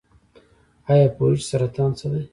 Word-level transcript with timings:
ایا 0.91 1.07
پوهیږئ 1.15 1.39
چې 1.43 1.47
سرطان 1.51 1.91
څه 1.99 2.07
دی؟ 2.11 2.21